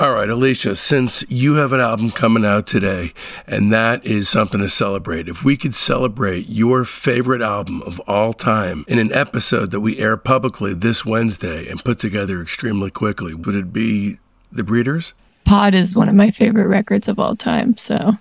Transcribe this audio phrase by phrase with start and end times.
[0.00, 3.12] All right, Alicia, since you have an album coming out today,
[3.48, 8.32] and that is something to celebrate, if we could celebrate your favorite album of all
[8.32, 13.34] time in an episode that we air publicly this Wednesday and put together extremely quickly,
[13.34, 14.18] would it be
[14.52, 15.14] The Breeders?
[15.44, 18.16] Pod is one of my favorite records of all time, so.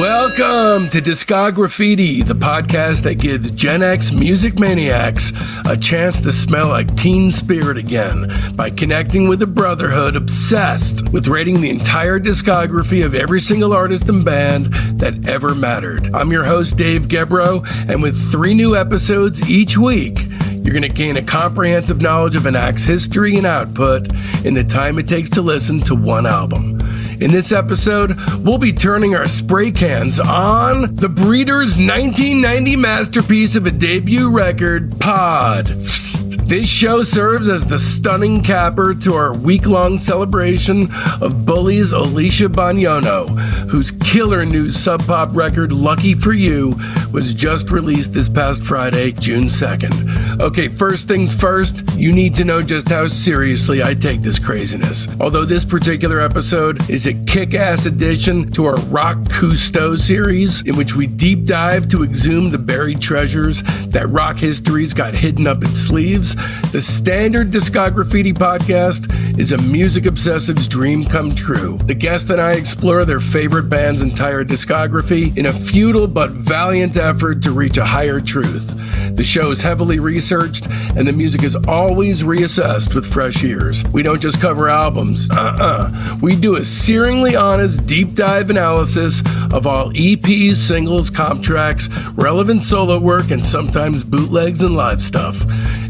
[0.00, 5.30] Welcome to Discograffiti, the podcast that gives Gen X music maniacs
[5.66, 11.28] a chance to smell like teen spirit again by connecting with a brotherhood obsessed with
[11.28, 16.08] rating the entire discography of every single artist and band that ever mattered.
[16.14, 20.18] I'm your host, Dave Gebroe, and with three new episodes each week,
[20.62, 24.08] you're going to gain a comprehensive knowledge of an act's history and output
[24.46, 26.80] in the time it takes to listen to one album.
[27.20, 33.66] In this episode, we'll be turning our spray cans on the Breeders' 1990 masterpiece of
[33.66, 35.66] a debut record, Pod.
[35.66, 40.88] This show serves as the stunning capper to our week long celebration
[41.20, 43.28] of Bully's Alicia Bognanno,
[43.68, 46.74] whose killer new sub pop record, Lucky for You,
[47.12, 50.19] was just released this past Friday, June 2nd.
[50.40, 55.06] Okay, first things first, you need to know just how seriously I take this craziness.
[55.20, 60.78] Although this particular episode is a kick ass addition to our Rock Cousteau series, in
[60.78, 65.62] which we deep dive to exhume the buried treasures that rock history's got hidden up
[65.62, 66.34] its sleeves,
[66.72, 71.76] the standard Discograffiti podcast is a music obsessive's dream come true.
[71.84, 76.96] The guest and I explore their favorite band's entire discography in a futile but valiant
[76.96, 78.74] effort to reach a higher truth.
[79.14, 83.82] The show is heavily researched, and the music is always reassessed with fresh ears.
[83.88, 85.90] We don't just cover albums, uh uh-uh.
[85.92, 86.16] uh.
[86.22, 89.22] We do a searingly honest, deep dive analysis
[89.52, 95.42] of all EPs, singles, comp tracks, relevant solo work, and sometimes bootlegs and live stuff.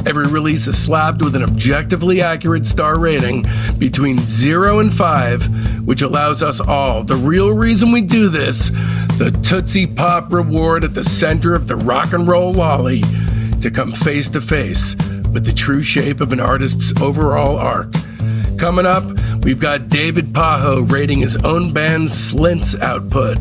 [0.06, 3.44] Every release is slapped with an objectively accurate star rating
[3.76, 8.70] between 0 and 5, which allows us all, the real reason we do this,
[9.18, 13.02] the Tootsie Pop reward at the center of the rock and roll lolly,
[13.60, 14.96] to come face to face
[15.32, 17.92] with the true shape of an artist's overall arc.
[18.58, 19.04] Coming up,
[19.42, 23.38] we've got David Pajo rating his own band Slint's output.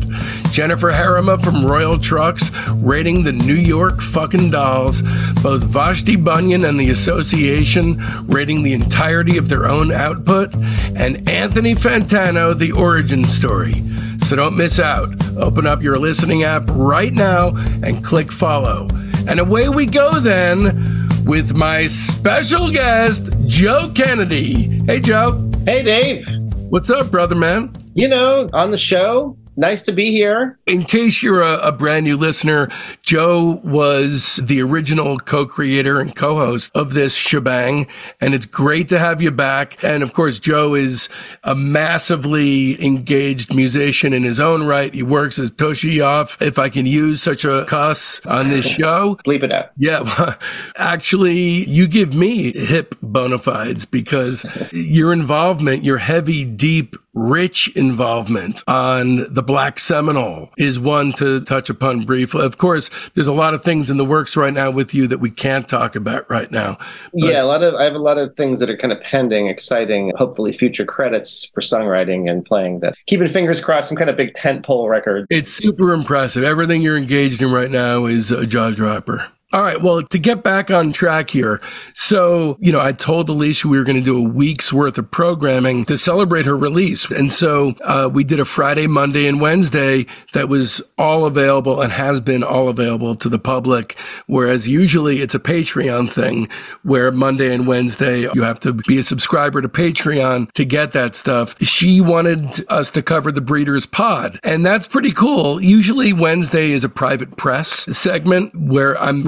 [0.50, 2.50] Jennifer Herrema from Royal Trux
[2.82, 5.02] rating the New York fucking dolls.
[5.42, 7.98] Both Vashti Bunyan and the Association
[8.28, 10.54] rating the entirety of their own output.
[10.54, 13.84] And Anthony Fantano, the origin story.
[14.24, 15.10] So don't miss out.
[15.36, 17.48] Open up your listening app right now
[17.82, 18.88] and click follow.
[19.30, 24.82] And away we go then with my special guest, Joe Kennedy.
[24.86, 25.48] Hey, Joe.
[25.64, 26.28] Hey, Dave.
[26.68, 27.72] What's up, brother man?
[27.94, 30.58] You know, on the show, nice to be here.
[30.66, 32.68] In case you're a, a, brand new listener,
[33.02, 37.86] Joe was the original co creator and co host of this shebang,
[38.20, 39.82] and it's great to have you back.
[39.84, 41.08] And of course, Joe is
[41.44, 44.92] a massively engaged musician in his own right.
[44.92, 49.16] He works as Toshi off, if I can use such a cuss on this show.
[49.26, 49.70] Bleep it out.
[49.76, 50.36] Yeah.
[50.76, 58.62] Actually, you give me hip bona fides because your involvement, your heavy, deep rich involvement
[58.66, 62.44] on the Black Seminole is one to touch upon briefly.
[62.44, 65.18] Of course, there's a lot of things in the works right now with you that
[65.18, 66.78] we can't talk about right now.
[67.12, 69.48] yeah, a lot of I have a lot of things that are kind of pending,
[69.48, 72.94] exciting, hopefully future credits for songwriting and playing that.
[73.06, 75.26] Keeping fingers crossed, some kind of big tent pole record.
[75.30, 76.42] It's super impressive.
[76.42, 79.30] Everything you're engaged in right now is a jaw dropper.
[79.52, 79.82] All right.
[79.82, 81.60] Well, to get back on track here.
[81.92, 85.10] So, you know, I told Alicia we were going to do a week's worth of
[85.10, 87.10] programming to celebrate her release.
[87.10, 91.92] And so uh, we did a Friday, Monday, and Wednesday that was all available and
[91.92, 93.98] has been all available to the public.
[94.28, 96.48] Whereas usually it's a Patreon thing
[96.84, 101.16] where Monday and Wednesday you have to be a subscriber to Patreon to get that
[101.16, 101.60] stuff.
[101.60, 104.38] She wanted us to cover the Breeders Pod.
[104.44, 105.60] And that's pretty cool.
[105.60, 107.68] Usually Wednesday is a private press
[107.98, 109.24] segment where I'm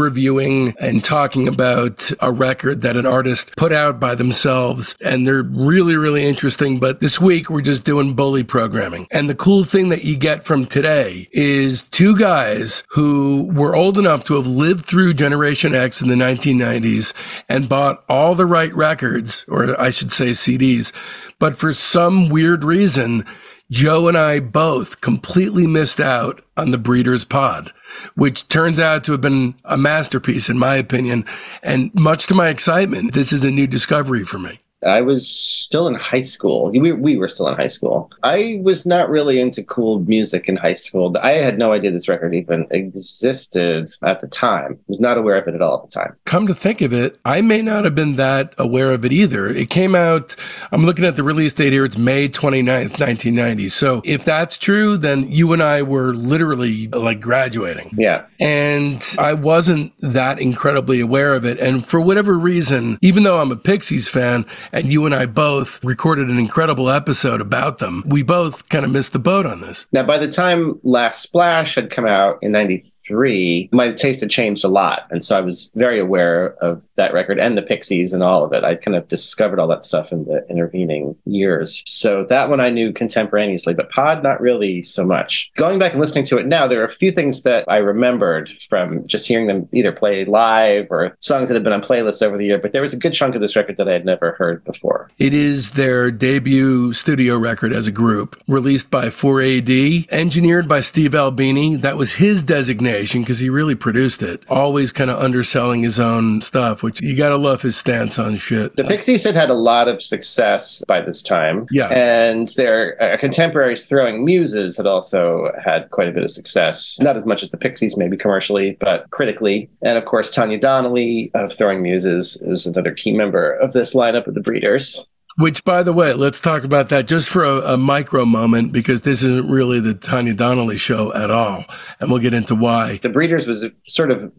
[0.79, 4.97] and talking about a record that an artist put out by themselves.
[5.01, 6.79] And they're really, really interesting.
[6.79, 9.07] But this week, we're just doing bully programming.
[9.11, 13.99] And the cool thing that you get from today is two guys who were old
[13.99, 17.13] enough to have lived through Generation X in the 1990s
[17.49, 20.93] and bought all the right records, or I should say CDs.
[21.39, 23.25] But for some weird reason,
[23.71, 27.73] Joe and I both completely missed out on the Breeders Pod
[28.15, 31.25] which turns out to have been a masterpiece, in my opinion.
[31.63, 34.59] And much to my excitement, this is a new discovery for me.
[34.85, 36.71] I was still in high school.
[36.71, 38.11] We, we were still in high school.
[38.23, 41.17] I was not really into cool music in high school.
[41.23, 44.73] I had no idea this record even existed at the time.
[44.73, 46.17] I was not aware of it at all at the time.
[46.25, 49.49] Come to think of it, I may not have been that aware of it either.
[49.49, 50.37] It came out,
[50.71, 53.69] I'm looking at the release date here, it's May 29th, 1990.
[53.69, 57.95] So if that's true, then you and I were literally like graduating.
[57.97, 58.27] Yeah.
[58.41, 61.59] And I wasn't that incredibly aware of it.
[61.59, 65.83] And for whatever reason, even though I'm a Pixies fan and you and I both
[65.85, 69.87] recorded an incredible episode about them, we both kind of missed the boat on this.
[69.93, 74.65] Now, by the time Last Splash had come out in 93, my taste had changed
[74.65, 75.07] a lot.
[75.11, 78.53] And so I was very aware of that record and the Pixies and all of
[78.53, 78.65] it.
[78.65, 81.83] I kind of discovered all that stuff in the intervening years.
[81.87, 85.51] So that one I knew contemporaneously, but Pod, not really so much.
[85.57, 88.51] Going back and listening to it now, there are a few things that I remembered
[88.69, 92.37] from just hearing them either play live or songs that had been on playlists over
[92.39, 92.59] the year.
[92.59, 95.11] But there was a good chunk of this record that I had never heard before.
[95.19, 101.15] It is their debut studio record as a group, released by 4AD, engineered by Steve
[101.15, 101.77] Albini.
[101.77, 104.43] That was his designation because he really produced it.
[104.49, 108.37] Always kind of underselling his own stuff, which you got to love his stance on
[108.37, 108.77] shit.
[108.77, 111.67] The Pixies had had a lot of success by this time.
[111.71, 111.89] Yeah.
[111.89, 116.99] And their uh, contemporaries, Throwing Muses, had also had quite a bit of success.
[117.01, 119.71] Not as much as the Pixies, maybe commercially, but critically.
[119.83, 124.27] And of course, Tanya Donelly of Throwing Muses is another key member of this lineup
[124.27, 125.05] of the Breeders.
[125.43, 129.03] Which, by the way, let's talk about that just for a, a, micro moment because
[129.03, 131.65] this isn't really the Tanya Donelly show at all.
[131.99, 132.99] And we'll get into why.
[132.99, 134.31] The Breeders was sort of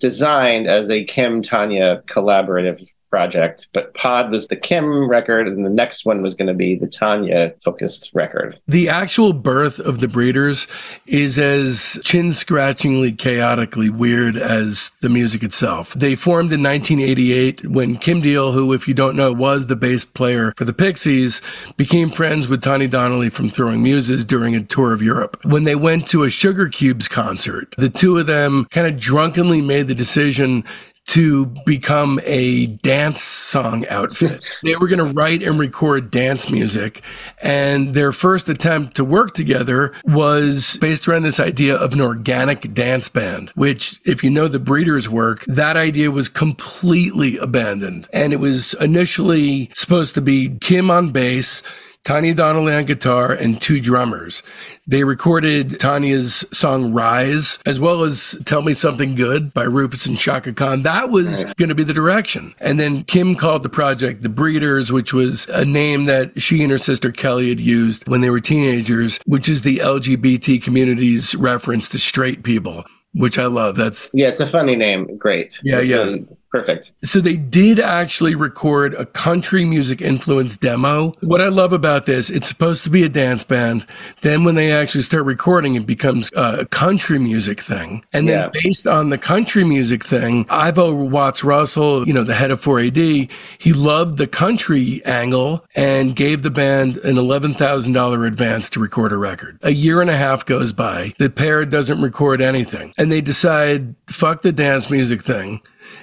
[0.00, 5.70] designed as a Kim Tanya collaborative project, but Pod was the Kim record, and the
[5.70, 8.58] next one was going to be the Tanya focused record.
[8.68, 10.66] The actual birth of the Breeders
[11.06, 15.94] is as chin scratchingly chaotically weird as the music itself.
[15.94, 20.04] They formed in 1988 when Kim Deal, who, if you don't know, was the bass
[20.04, 21.40] player for the Pixies,
[21.76, 25.44] became friends with Tanya Donelly from Throwing Muses during a tour of Europe.
[25.44, 29.60] When they went to a Sugar Cubes concert, the two of them kind of drunkenly
[29.60, 30.64] made the decision
[31.08, 34.42] to become a dance song outfit.
[34.62, 37.02] they were going to write and record dance music.
[37.42, 42.74] And their first attempt to work together was based around this idea of an organic
[42.74, 48.08] dance band, which, if you know the Breeders' work, that idea was completely abandoned.
[48.12, 51.62] And it was initially supposed to be Kim on bass.
[52.08, 54.42] Tanya Donelly on guitar and two drummers.
[54.86, 60.16] They recorded Tanya's song Rise, as well as Tell Me Something Good by Rufus and
[60.16, 60.84] Chaka Khan.
[60.84, 61.54] That was right.
[61.58, 62.54] going to be the direction.
[62.60, 66.72] And then Kim called the project The Breeders, which was a name that she and
[66.72, 71.90] her sister Kelly had used when they were teenagers, which is the LGBT community's reference
[71.90, 73.76] to straight people which I love.
[73.76, 75.16] That's yeah, it's a funny name.
[75.16, 75.58] Great.
[75.62, 76.16] Yeah, yeah.
[76.50, 76.94] Perfect.
[77.04, 81.12] So they did actually record a country music influence demo.
[81.20, 83.84] What I love about this, it's supposed to be a dance band.
[84.22, 88.02] Then when they actually start recording, it becomes a country music thing.
[88.14, 88.50] And then yeah.
[88.62, 93.30] based on the country music thing, Ivo Watts Russell, you know, the head of 4AD,
[93.58, 99.18] he loved the country angle and gave the band an $11,000 advance to record a
[99.18, 99.58] record.
[99.62, 101.12] A year and a half goes by.
[101.18, 102.94] The pair doesn't record anything.
[102.96, 105.60] And they decide, fuck the dance music thing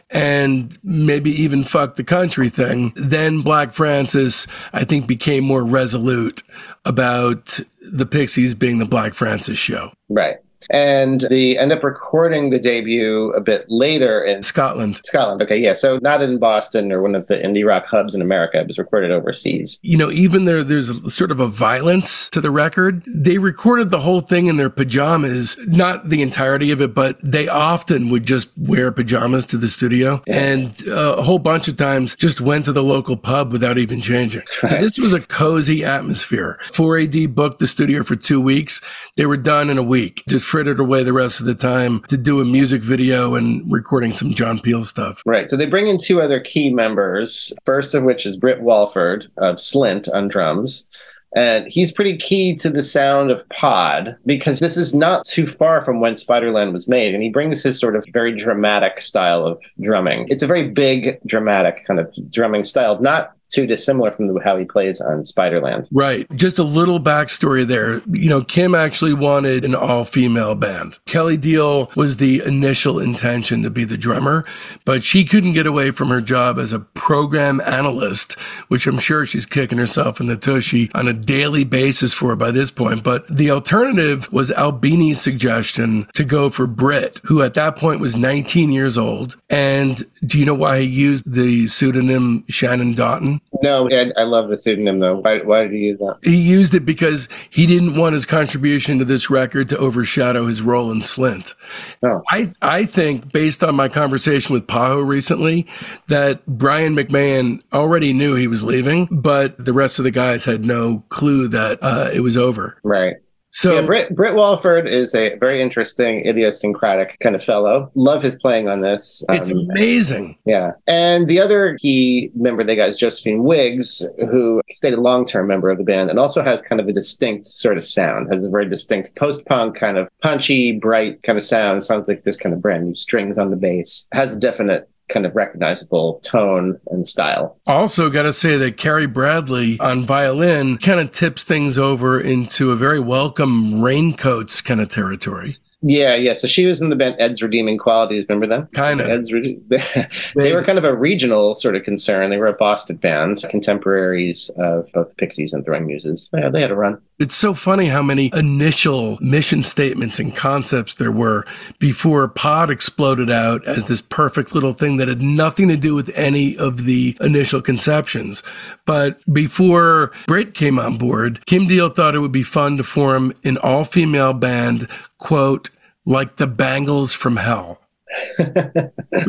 [0.10, 2.94] and maybe even fuck the country thing.
[2.96, 6.44] Then Black Francis, I think, became more resolute
[6.86, 9.92] about the Pixies being the Black Francis show.
[10.10, 10.38] Right
[10.70, 15.02] and they end up recording the debut a bit later in Scotland.
[15.06, 15.74] Scotland, okay, yeah.
[15.74, 18.60] So not in Boston or one of the indie rock hubs in America.
[18.60, 19.80] It was recorded overseas.
[19.82, 23.04] You know, even there, there's sort of a violence to the record.
[23.08, 27.48] They recorded the whole thing in their pajamas, not the entirety of it, but they
[27.48, 32.16] often would just wear pajamas to the studio, and uh, a whole bunch of times
[32.16, 34.44] just went to the local pub without even changing.
[34.62, 36.60] So this was a cozy atmosphere.
[36.72, 38.82] 4AD booked the studio for two weeks.
[39.16, 40.24] They were done in a week.
[40.28, 44.14] Just frittered away the rest of the time to do a music video and recording
[44.14, 45.22] some John Peel stuff.
[45.26, 45.50] Right.
[45.50, 49.58] So they bring in two other key members, first of which is Britt Walford of
[49.58, 50.88] Slint on drums.
[51.36, 55.84] And he's pretty key to the sound of Pod because this is not too far
[55.84, 57.14] from when Spiderland was made.
[57.14, 60.26] And he brings his sort of very dramatic style of drumming.
[60.30, 64.66] It's a very big, dramatic kind of drumming style, not too dissimilar from how he
[64.66, 65.88] plays on Spiderland.
[65.92, 66.30] Right.
[66.36, 68.02] Just a little backstory there.
[68.12, 71.00] You know, Kim actually wanted an all female band.
[71.06, 74.46] Kelly Deal was the initial intention to be the drummer,
[74.84, 78.34] but she couldn't get away from her job as a program analyst,
[78.68, 82.52] which I'm sure she's kicking herself in the tushy on a daily basis for by
[82.52, 83.04] this point.
[83.04, 88.16] But the alternative was Albini's suggestion to go for Britt, who at that point was
[88.16, 89.38] 19 years old.
[89.50, 93.35] And do you know why he used the pseudonym Shannon Doughton?
[93.62, 95.18] No, I, I love the pseudonym though.
[95.18, 96.18] Why, why did he use that?
[96.24, 100.62] He used it because he didn't want his contribution to this record to overshadow his
[100.62, 101.56] role in Slint.
[102.04, 102.22] Oh.
[102.30, 105.68] I, I think, based on my conversation with Pajo recently,
[106.08, 110.66] that Brian McMahan already knew he was leaving, but the rest of the guys had
[110.66, 112.78] no clue that uh, it was over.
[112.84, 113.16] Right.
[113.56, 117.90] So yeah, Britt, Britt Walford is a very interesting, idiosyncratic kind of fellow.
[117.96, 119.24] Love his playing on this.
[119.30, 120.38] it's Um, amazing.
[120.46, 120.72] Yeah.
[120.88, 125.48] And the other key member they got is Josephine Wiggs, who stayed a long term
[125.48, 128.46] member of the band and also has kind of a distinct sort of sound, has
[128.46, 131.82] a very distinct post punk, kind of punchy, bright kind of sound.
[131.82, 134.06] Sounds like there's kind of brand new strings on the bass.
[134.12, 137.58] Has a definite kind of recognizable tone and style.
[137.68, 142.72] Also, got to say that Carrie Bradley on violin kind of tips things over into
[142.72, 145.58] a very welcome raincoats kind of territory.
[145.88, 146.34] Yeah, yeah.
[146.34, 148.26] So she was in the band Ed's Redeeming Qualities.
[148.28, 148.68] Remember them?
[148.74, 149.08] Kind of.
[149.08, 149.62] Ed's Rede-
[150.36, 152.32] they were kind of a regional sort of concern.
[152.32, 156.28] They were a Boston band, contemporaries of both Pixies and Throwing Muses.
[156.34, 157.00] Yeah, they had a run.
[157.20, 161.46] It's so funny how many initial mission statements and concepts there were
[161.78, 166.10] before Pod exploded out as this perfect little thing that had nothing to do with
[166.16, 168.42] any of the initial conceptions.
[168.86, 173.34] But before Britt came on board, Kim Deal thought it would be fun to form
[173.44, 174.88] an all female band,
[175.20, 175.70] quote,
[176.06, 177.82] like the Bangles from Hell,
[178.38, 178.48] which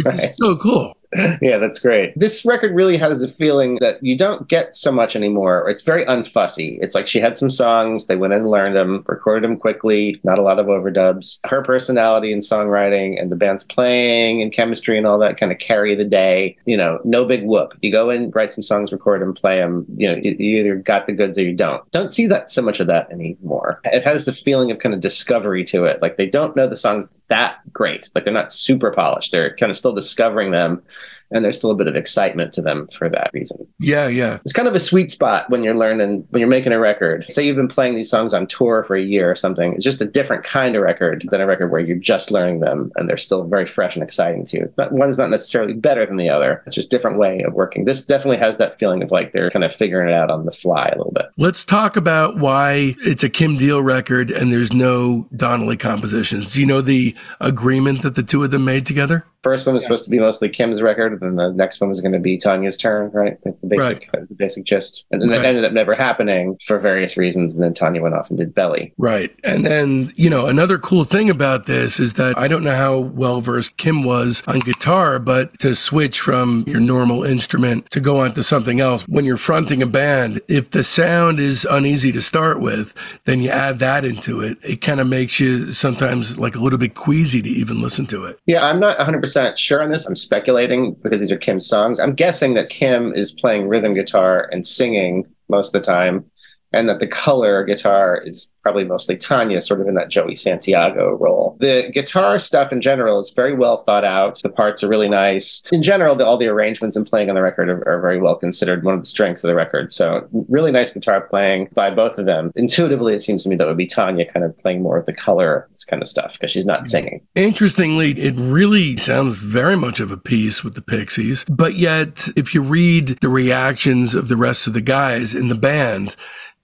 [0.05, 0.15] Right.
[0.15, 0.97] is so cool.
[1.41, 2.13] yeah, that's great.
[2.17, 5.69] This record really has a feeling that you don't get so much anymore.
[5.69, 6.79] It's very unfussy.
[6.81, 10.39] It's like she had some songs, they went and learned them, recorded them quickly, not
[10.39, 11.41] a lot of overdubs.
[11.45, 15.59] Her personality and songwriting and the band's playing and chemistry and all that kind of
[15.59, 16.57] carry the day.
[16.67, 17.77] You know, no big whoop.
[17.83, 19.87] You go in, write some songs, record them, play them.
[19.97, 21.89] You know, you, you either got the goods or you don't.
[21.93, 23.81] Don't see that so much of that anymore.
[23.85, 26.03] It has a feeling of kind of discovery to it.
[26.03, 28.11] Like they don't know the song that great.
[28.15, 29.33] Like they're not super polished.
[29.33, 30.83] They're kind of still discovering them
[31.31, 33.67] and there's still a bit of excitement to them for that reason.
[33.79, 34.39] Yeah, yeah.
[34.45, 37.27] It's kind of a sweet spot when you're learning, when you're making a record.
[37.29, 39.75] Say you've been playing these songs on tour for a year or something.
[39.75, 42.93] It's just a different kind of record than a record where you're just learning them
[42.97, 44.73] and they're still very fresh and exciting to you.
[44.77, 46.63] But one's not necessarily better than the other.
[46.67, 47.85] It's just a different way of working.
[47.85, 50.53] This definitely has that feeling of like they're kind of figuring it out on the
[50.53, 51.27] fly a little bit.
[51.37, 56.53] Let's talk about why it's a Kim Deal record and there's no Donelly compositions.
[56.53, 59.27] Do you know the agreement that the two of them made together?
[59.47, 62.01] First one was supposed to be mostly Kim's record, and then the next one was
[62.01, 63.39] going to be Tanya's turn, right?
[63.45, 65.05] That's the basic, uh, the basic gist.
[65.13, 65.39] And then Right.
[65.39, 67.55] it ended up never happening for various reasons.
[67.55, 68.93] And then Tanya went off and did Belly.
[68.99, 69.31] Right.
[69.45, 72.99] And then, you know, another cool thing about this is that I don't know how
[72.99, 78.19] well versed Kim was on guitar, but to switch from your normal instrument to go
[78.19, 82.21] on to something else, when you're fronting a band, if the sound is uneasy to
[82.21, 82.95] start with,
[83.27, 84.59] then you add that into it.
[84.65, 88.25] It kind of makes you sometimes like a little bit queasy to even listen to
[88.25, 88.41] it.
[88.47, 90.07] Yeah, I'm not 100% sure on this.
[90.07, 92.01] I'm speculating because these are Kim's songs.
[92.01, 96.25] I'm guessing that Kim is playing rhythm guitar and singing most of the time,
[96.73, 101.13] and that the color guitar is probably mostly Tanya, sort of in that Joey Santiago
[101.13, 101.57] role.
[101.61, 104.43] The guitar stuff in general is very well thought out.
[104.43, 105.63] The parts are really nice.
[105.71, 108.35] In general, the, all the arrangements and playing on the record are, are very well
[108.35, 109.93] considered, one of the strengths of the record.
[109.93, 112.51] So, really nice guitar playing by both of them.
[112.57, 115.13] Intuitively, it seems to me that would be Tanya kind of playing more of the
[115.13, 117.25] color kind of stuff because she's not singing.
[117.37, 122.53] Interestingly, it really sounds very much of a piece with the Pixies, but yet, if
[122.53, 126.17] you read the reactions of the rest of the guys in the band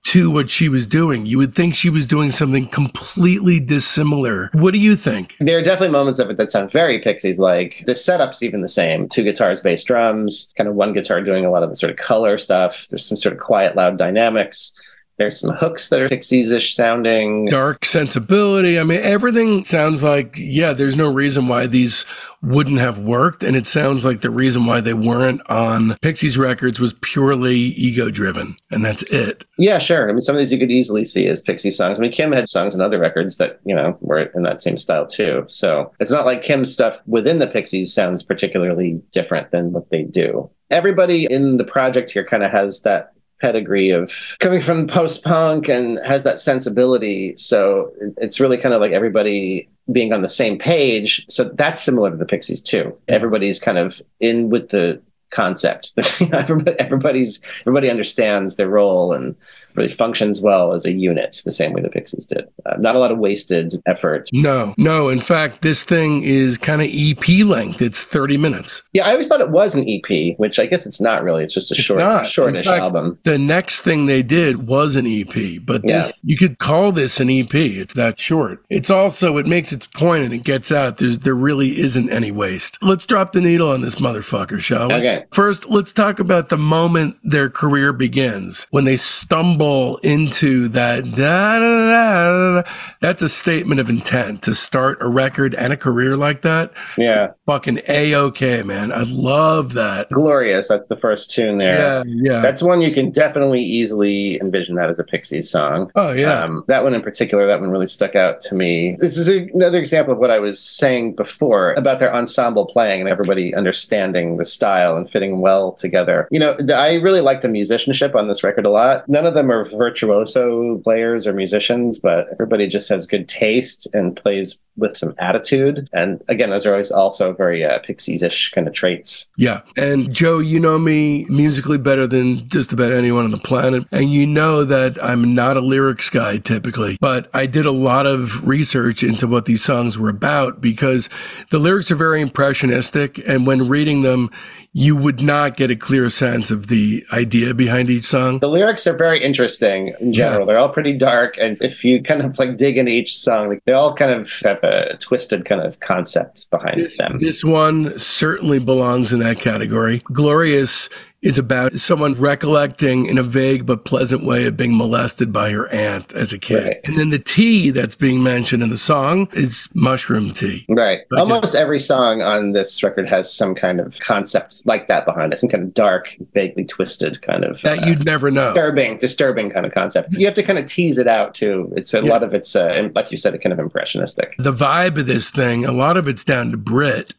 [0.04, 4.50] to what she was doing, you would think she was doing something completely dissimilar.
[4.52, 5.36] What do you think?
[5.38, 7.84] There are definitely moments of it that sound very Pixies like.
[7.86, 9.08] The setup's even the same.
[9.08, 11.98] Two guitars, bass, drums, kind of one guitar doing a lot of the sort of
[11.98, 12.86] color stuff.
[12.90, 14.74] There's some sort of quiet, loud dynamics.
[15.22, 17.44] There's some hooks that are Pixies-ish sounding.
[17.46, 18.76] Dark sensibility.
[18.76, 22.04] I mean, everything sounds like, yeah, there's no reason why these
[22.42, 23.44] wouldn't have worked.
[23.44, 28.10] And it sounds like the reason why they weren't on Pixies records was purely ego
[28.10, 28.56] driven.
[28.72, 29.44] And that's it.
[29.58, 30.10] Yeah, sure.
[30.10, 32.00] I mean, some of these you could easily see as Pixie songs.
[32.00, 34.76] I mean, Kim had songs in other records that, you know, were in that same
[34.76, 35.44] style too.
[35.46, 40.02] So it's not like Kim's stuff within the Pixies sounds particularly different than what they
[40.02, 40.50] do.
[40.72, 43.12] Everybody in the project here kind of has that
[43.42, 47.36] pedigree of coming from post punk and has that sensibility.
[47.36, 51.26] So it's really kind of like everybody being on the same page.
[51.28, 52.96] So that's similar to the Pixies too.
[53.08, 55.92] Everybody's kind of in with the concept.
[56.32, 59.34] everybody, everybody's everybody understands their role and
[59.76, 62.48] really functions well as a unit, the same way the Pixies did.
[62.66, 64.28] Uh, not a lot of wasted effort.
[64.32, 65.08] No, no.
[65.08, 67.80] In fact, this thing is kind of EP length.
[67.82, 68.82] It's 30 minutes.
[68.92, 71.44] Yeah, I always thought it was an EP, which I guess it's not really.
[71.44, 72.28] It's just a It's short, not.
[72.28, 73.18] shortish fact, album.
[73.24, 77.30] The next thing they did was an EP, but this you could call this an
[77.30, 77.54] EP.
[77.54, 78.64] It's that short.
[78.70, 80.98] It's also it makes its point and it gets out.
[80.98, 82.78] There's there really isn't any waste.
[82.82, 84.94] Let's drop the needle on this motherfucker, shall we?
[84.94, 85.24] Okay.
[85.32, 89.61] First, let's talk about the moment their career begins when they stumble
[90.02, 91.04] into that.
[91.04, 92.70] Da, da, da.
[93.00, 96.72] That's a statement of intent to start a record and a career like that.
[96.96, 97.32] Yeah.
[97.46, 98.92] Fucking a okay, man.
[98.92, 100.10] I love that.
[100.10, 100.68] Glorious.
[100.68, 101.78] That's the first tune there.
[101.78, 102.40] Yeah, yeah.
[102.40, 105.90] That's one you can definitely easily envision that as a Pixies song.
[105.94, 106.42] oh yeah.
[106.42, 108.96] Um, that one in particular, that one really stuck out to me.
[108.98, 113.08] This is another example of what I was saying before about their ensemble playing and
[113.08, 116.26] everybody understanding the style and fitting well together.
[116.30, 119.08] You know, the, I really like the musicianship on this record a lot.
[119.08, 124.16] None of them are virtuoso players or musicians, but everybody just has good taste and
[124.16, 125.88] plays with some attitude.
[125.92, 129.30] And again, those are always also very uh, Pixies-ish kind of traits.
[129.36, 129.62] Yeah.
[129.76, 133.84] And Joe, you know me musically better than just about anyone on the planet.
[133.92, 138.06] And you know that I'm not a lyrics guy typically, but I did a lot
[138.06, 141.08] of research into what these songs were about because
[141.50, 143.18] the lyrics are very impressionistic.
[143.28, 144.30] And when reading them,
[144.74, 148.38] you would not get a clear sense of the idea behind each song.
[148.38, 150.46] The lyrics are very interesting in general.
[150.46, 153.62] They're all pretty dark, and if you kind of like dig into each song, like,
[153.66, 157.18] they all kind of have a twisted kind of concept behind This, them.
[157.18, 160.02] this one certainly belongs in that category.
[160.12, 160.88] Glorious
[161.22, 165.68] is about someone recollecting in a vague but pleasant way of being molested by her
[165.68, 166.64] aunt as a kid.
[166.66, 166.80] Right.
[166.84, 170.66] And then the tea that's being mentioned in the song is mushroom tea.
[170.68, 171.00] Right.
[171.10, 175.32] Like Almost every song on this record has some kind of concept like that behind
[175.32, 178.48] it, some kind of dark, vaguely twisted kind of That uh, you'd never know.
[178.52, 180.18] disturbing, disturbing kind of concept.
[180.18, 181.72] You have to kind of tease it out too.
[181.76, 182.10] It's a Yeah.
[182.12, 184.34] lot of it's, uh, like you said, kind of impressionistic.
[184.38, 187.14] The vibe of this thing, a lot of it's down to Britt,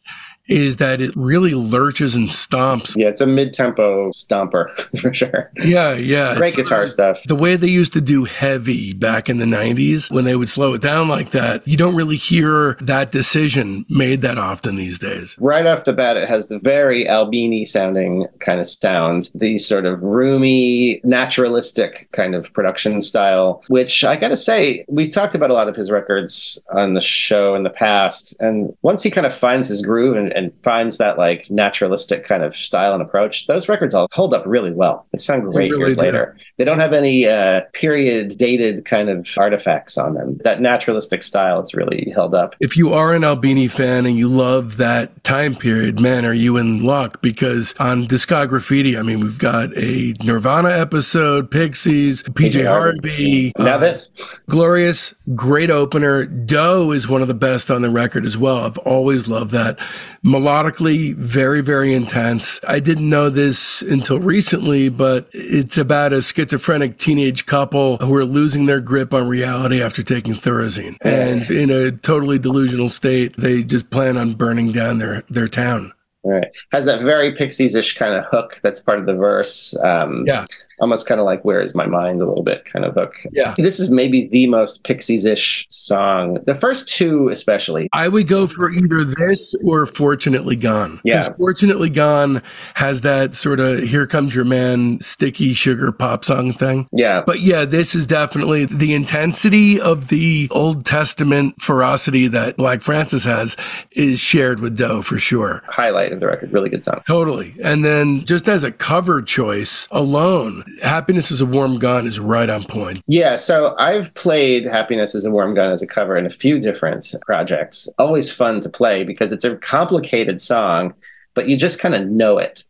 [0.47, 2.95] is that it really lurches and stomps.
[2.97, 4.69] Yeah, it's a mid-tempo stomper
[5.01, 5.51] for sure.
[5.55, 6.35] Yeah, yeah.
[6.35, 7.19] Great guitar stuff.
[7.25, 10.73] The way they used to do heavy back in the 90s, when they would slow
[10.73, 15.37] it down like that, you don't really hear that decision made that often these days.
[15.39, 19.85] Right off the bat, it has the very Albini sounding kind of sound, the sort
[19.85, 25.53] of roomy, naturalistic kind of production style, which I gotta say, we talked about a
[25.53, 28.35] lot of his records on the show in the past.
[28.39, 32.43] And once he kind of finds his groove and, and finds that like naturalistic kind
[32.43, 35.05] of style and approach, those records all hold up really well.
[35.11, 36.01] They sound great really years do.
[36.01, 36.37] later.
[36.57, 40.39] They don't have any uh, period dated kind of artifacts on them.
[40.43, 42.55] That naturalistic style, it's really held up.
[42.59, 46.57] If you are an Albini fan and you love that time period, man, are you
[46.57, 47.21] in luck?
[47.21, 53.77] Because on Discograffiti, I mean, we've got a Nirvana episode, Pixies, PJ Harvey, Now uh,
[53.79, 54.13] this.
[54.49, 56.25] Glorious, great opener.
[56.25, 58.59] Doe is one of the best on the record as well.
[58.65, 59.79] I've always loved that.
[60.23, 62.59] Melodically, very, very intense.
[62.65, 68.23] I didn't know this until recently, but it's about a schizophrenic teenage couple who are
[68.23, 70.95] losing their grip on reality after taking Thorazine.
[71.01, 75.91] And in a totally delusional state, they just plan on burning down their, their town.
[76.23, 76.47] Right.
[76.71, 79.77] Has that very Pixies-ish kind of hook that's part of the verse.
[79.83, 80.45] Um, Yeah.
[80.79, 83.13] Almost kind of like Where Is My Mind a little bit kind of hook.
[83.31, 83.53] Yeah.
[83.57, 86.39] This is maybe the most Pixies-ish song.
[86.45, 87.89] The first two especially.
[87.93, 90.97] I would go for either this or Fortunately Gone.
[90.97, 91.29] 'Cause Yeah.
[91.37, 92.41] Fortunately Gone
[92.75, 96.87] has that sort of Here Comes Your Man sticky sugar pop song thing.
[96.91, 97.23] Yeah.
[97.25, 103.25] But yeah, this is definitely the intensity of the Old Testament ferocity that Black Francis
[103.25, 103.55] has
[103.91, 105.61] is shared with Doe for sure.
[105.67, 106.51] Highlight of the record.
[106.51, 107.01] Really good song.
[107.07, 107.55] Totally.
[107.63, 112.49] And then just as a cover choice alone, Happiness is a Warm Gun is right
[112.49, 113.01] on point.
[113.07, 116.59] Yeah, so I've played Happiness is a Warm Gun as a cover in a few
[116.59, 117.89] different projects.
[117.97, 120.93] Always fun to play because it's a complicated song,
[121.33, 122.63] but you just kind of know it.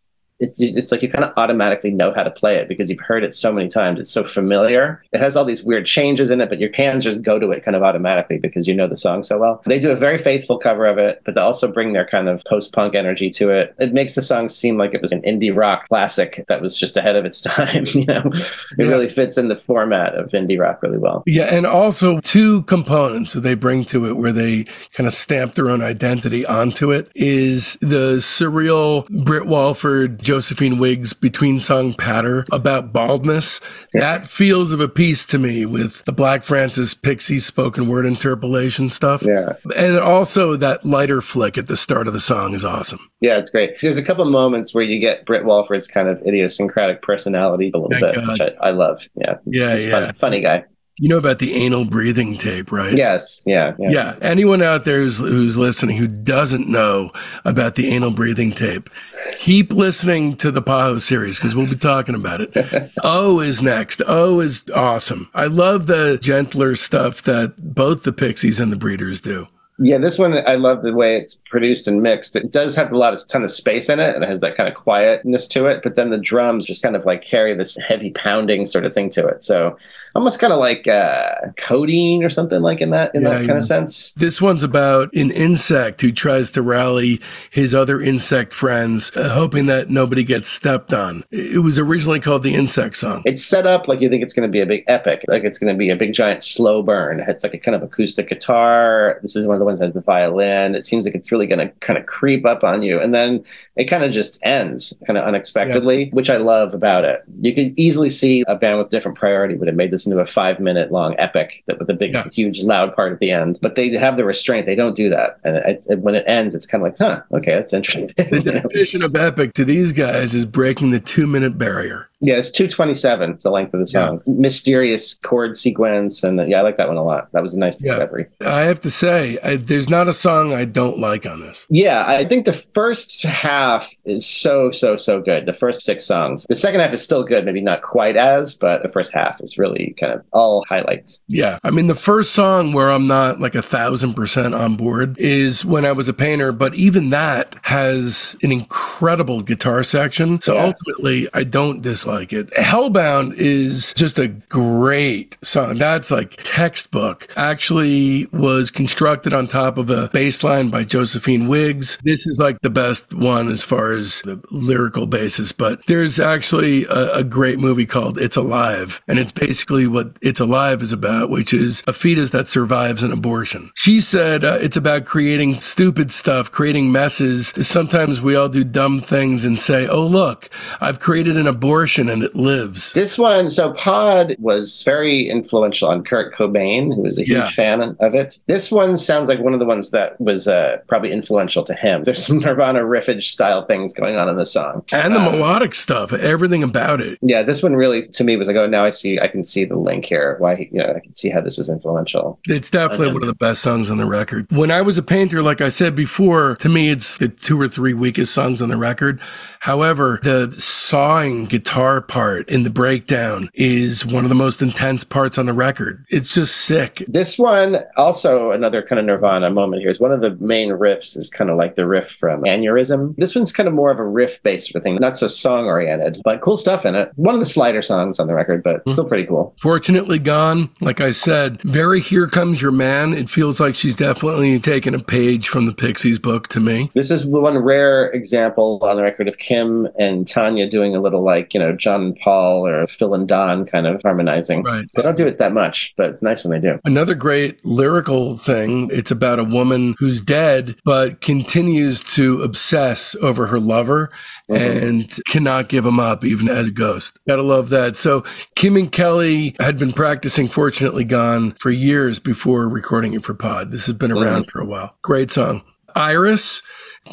[0.43, 3.23] It, it's like you kind of automatically know how to play it because you've heard
[3.23, 3.99] it so many times.
[3.99, 5.03] It's so familiar.
[5.13, 7.63] It has all these weird changes in it, but your hands just go to it
[7.63, 9.61] kind of automatically because you know the song so well.
[9.65, 12.43] They do a very faithful cover of it, but they also bring their kind of
[12.45, 13.73] post punk energy to it.
[13.79, 16.97] It makes the song seem like it was an indie rock classic that was just
[16.97, 17.85] ahead of its time.
[17.93, 18.43] You know, it
[18.77, 18.87] Yeah.
[18.87, 21.23] really fits in the format of indie rock really well.
[21.25, 25.55] Yeah, and also two components that they bring to it where they kind of stamp
[25.55, 32.43] their own identity onto it is the surreal Britt Walford, Josephine Wiggs between song patter
[32.51, 33.61] about baldness.
[33.93, 34.01] Yeah.
[34.01, 38.89] That feels of a piece to me with the Black Francis Pixie spoken word interpolation
[38.89, 39.21] stuff.
[39.21, 39.53] Yeah.
[39.75, 43.07] And also that lighter flick at the start of the song is awesome.
[43.21, 43.75] Yeah, it's great.
[43.83, 47.91] There's a couple moments where you get Britt Walford's kind of idiosyncratic personality a little
[47.91, 48.27] Thank bit, God.
[48.29, 49.07] which I, I love.
[49.15, 49.33] Yeah.
[49.33, 50.05] It's- Yeah, it's yeah.
[50.07, 50.65] Fun, funny guy.
[50.97, 52.93] You know about the anal breathing tape, right?
[52.93, 53.41] Yes.
[53.47, 53.73] Yeah.
[53.79, 53.89] Yeah.
[53.89, 54.15] Yeah.
[54.21, 57.11] Anyone out there who's, who's listening who doesn't know
[57.45, 58.91] about the anal breathing tape,
[59.39, 62.91] keep listening to the Pajo series because we'll be talking about it.
[63.03, 64.01] O is next.
[64.05, 65.29] O is awesome.
[65.33, 69.47] I love the gentler stuff that both the Pixies and the Breeders do.
[69.79, 72.35] Yeah, this one I love the way it's produced and mixed.
[72.35, 74.55] It does have a lot of ton of space in it, and it has that
[74.55, 75.81] kind of quietness to it.
[75.81, 79.09] But then the drums just kind of like carry this heavy pounding sort of thing
[79.11, 79.43] to it.
[79.43, 79.75] So
[80.15, 83.49] almost kind of like uh, codeine or something like in that in Yeah, that kind
[83.49, 83.57] yeah.
[83.57, 84.11] of sense.
[84.13, 89.65] This one's about an insect who tries to rally his other insect friends, uh, hoping
[89.67, 91.23] that nobody gets stepped on.
[91.31, 93.23] It was originally called the Insect Song.
[93.25, 95.57] It's set up like you think it's going to be a big epic, like it's
[95.57, 97.19] going to be a big giant slow burn.
[97.27, 99.19] It's like a kind of acoustic guitar.
[99.21, 100.75] This is one of the ones that has the violin.
[100.75, 103.43] It seems like it's really going to kind of creep up on you, and then
[103.75, 107.23] it kind of just ends kind of unexpectedly, which I love about it.
[107.41, 110.25] You could easily see a band with different priority would have made this into a
[110.25, 112.27] five minute long epic that with a big, Yeah.
[112.33, 113.57] huge, loud part at the end.
[113.61, 114.65] But they have the restraint.
[114.67, 117.23] They don't do that, and it, it- when it ends, it's kind of like, huh,
[117.37, 118.11] okay, that's interesting.
[118.17, 122.09] The definition of epic to these guys is breaking the two minute barrier.
[122.25, 124.21] Yeah, it's 227, the length of the song.
[124.25, 126.23] Mysterious chord sequence.
[126.23, 127.27] And yeah, I like that one a lot.
[127.33, 127.91] That was a nice Yeah.
[127.95, 128.27] discovery.
[128.39, 131.67] I have to say, I, there's not a song I don't like on this.
[131.69, 135.45] Yeah, I think the first half is so, so, so good.
[135.45, 136.45] The first six songs.
[136.47, 139.57] The second half is still good, maybe not quite as, but the first half is
[139.57, 141.25] really kind of all highlights.
[141.27, 141.59] Yeah.
[141.65, 145.65] I mean, the first song where I'm not like a thousand percent on board is
[145.65, 150.39] when I was a painter, but even that has an incredible guitar section.
[150.39, 150.67] So Yeah.
[150.67, 152.51] ultimately, I don't dislike it.
[152.51, 155.77] Hellbound is just a great song.
[155.77, 157.27] That's like textbook.
[157.35, 161.97] Actually, was constructed on top of a bass line by Josephine Wiggs.
[162.03, 166.85] This is like the best one as far as the lyrical basis, but there's actually
[166.85, 171.29] a, a great movie called It's Alive, and it's basically what It's Alive is about,
[171.29, 173.71] which is a fetus that survives an abortion.
[173.75, 177.53] She said uh, it's about creating stupid stuff, creating messes.
[177.61, 180.49] Sometimes we all do dumb things and say, oh, look,
[180.81, 182.93] I've created an abortion and it lives.
[182.93, 187.49] This one, so Pod was very influential on Kurt Cobain, who was a huge Yeah.
[187.49, 188.39] fan of it.
[188.47, 192.03] This one sounds like one of the ones that was uh, probably influential to him.
[192.05, 194.83] There's some Nirvana riffage style things going on in the song.
[194.91, 197.17] And the Um, melodic stuff, everything about it.
[197.21, 199.65] Yeah, this one really to me was like, oh, now I see, I can see
[199.65, 200.35] the link here.
[200.39, 202.39] Why, you know, I can see how this was influential.
[202.47, 204.47] It's definitely Um, one of the best songs on the record.
[204.51, 207.67] When I was a painter, like I said before, to me, it's the two or
[207.67, 209.19] three weakest songs on the record.
[209.59, 215.37] However, the sawing guitar part in the breakdown is one of the most intense parts
[215.37, 216.05] on the record.
[216.09, 217.03] It's just sick.
[217.07, 221.17] This one, also another kind of Nirvana moment here, is one of the main riffs
[221.17, 223.15] is kind of like the riff from Aneurysm.
[223.17, 225.65] This one's kind of more of a riff based sort of thing, not so song
[225.65, 227.11] oriented, but cool stuff in it.
[227.15, 228.91] One of the slider songs on the record, but hmm.
[228.91, 229.55] still pretty cool.
[229.59, 233.13] Fortunately Gone, like I said, very Here Comes Your Man.
[233.13, 236.91] It feels like she's definitely taken a page from the Pixies book to me.
[236.93, 241.23] This is one rare example on the record of Kim and Tanya doing a little
[241.23, 244.63] like, you know, John and Paul or Phil and Don kind of harmonizing.
[244.63, 244.85] Right.
[244.93, 246.79] They don't do it that much, but it's nice when they do.
[246.85, 248.89] Another great lyrical thing.
[248.91, 254.09] It's about a woman who's dead, but continues to obsess over her lover
[254.49, 254.87] mm-hmm.
[254.87, 257.19] and cannot give him up, even as a ghost.
[257.27, 257.97] Gotta love that.
[257.97, 258.23] So,
[258.55, 263.71] Kim and Kelly had been practicing Fortunately Gone for years before recording it for Pod.
[263.71, 264.49] This has been around mm-hmm.
[264.51, 264.95] for a while.
[265.01, 265.63] Great song.
[265.95, 266.61] Iris.